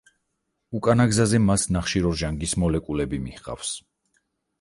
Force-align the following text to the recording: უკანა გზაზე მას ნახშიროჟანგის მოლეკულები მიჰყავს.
უკანა 0.77 1.03
გზაზე 1.11 1.39
მას 1.49 1.65
ნახშიროჟანგის 1.75 2.55
მოლეკულები 2.63 3.21
მიჰყავს. 3.27 3.75